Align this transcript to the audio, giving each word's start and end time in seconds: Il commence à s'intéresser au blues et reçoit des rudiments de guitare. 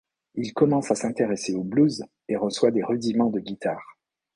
Il 0.33 0.51
commence 0.55 0.89
à 0.89 0.95
s'intéresser 0.95 1.53
au 1.53 1.61
blues 1.61 2.03
et 2.27 2.35
reçoit 2.35 2.71
des 2.71 2.81
rudiments 2.83 3.29
de 3.29 3.39
guitare. 3.39 3.99